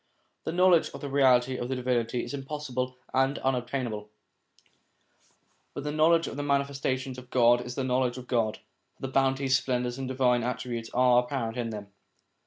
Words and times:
The 0.45 0.51
knowledge 0.51 0.89
of 0.95 1.01
the 1.01 1.11
Reality 1.11 1.57
of 1.57 1.69
the 1.69 1.75
Divinity 1.75 2.23
is 2.23 2.33
impossible 2.33 2.97
and 3.13 3.37
unattainable, 3.37 4.09
but 5.75 5.83
the 5.83 5.91
knowledge 5.91 6.25
of 6.25 6.37
the 6.37 6.41
Manifestations 6.41 7.19
of 7.19 7.29
God 7.29 7.61
is 7.61 7.75
the 7.75 7.83
knowledge 7.83 8.17
of 8.17 8.25
God, 8.25 8.57
for 8.95 9.01
the 9.03 9.13
bounties, 9.13 9.55
splendours, 9.55 9.99
and 9.99 10.07
divine 10.07 10.41
attributes 10.41 10.89
are 10.95 11.21
R 11.21 11.27
258 11.29 11.29
SOME 11.29 11.29
ANSWERED 11.29 11.29
QUESTIONS 11.29 11.29
apparent 11.29 11.57
in 11.57 11.69
them. 11.69 11.93